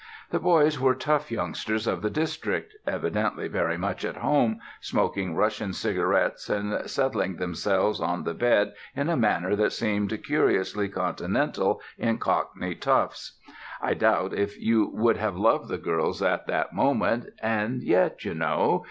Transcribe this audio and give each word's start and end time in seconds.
The 0.31 0.39
boys 0.39 0.79
were 0.79 0.95
tough 0.95 1.29
youngsters 1.29 1.85
of 1.85 2.01
the 2.01 2.09
district, 2.09 2.73
evidently 2.87 3.47
very 3.47 3.77
much 3.77 4.03
at 4.03 4.15
home, 4.17 4.57
smoking 4.79 5.35
Russian 5.35 5.73
cigarettes 5.73 6.49
and 6.49 6.89
settling 6.89 7.35
themselves 7.35 7.99
on 8.01 8.23
the 8.23 8.33
bed 8.33 8.73
in 8.95 9.09
a 9.09 9.15
manner 9.15 9.55
that 9.57 9.73
seemed 9.73 10.23
curiously 10.23 10.89
continental 10.89 11.81
in 11.99 12.17
Cockney 12.17 12.73
toughs. 12.73 13.37
I 13.79 13.93
doubt 13.93 14.33
if 14.33 14.59
you 14.59 14.87
would 14.91 15.17
have 15.17 15.37
loved 15.37 15.69
the 15.69 15.77
girls 15.77 16.23
at 16.23 16.47
that 16.47 16.73
moment; 16.73 17.27
and 17.43 17.83
yet... 17.83 18.25
you 18.25 18.33
know 18.33 18.79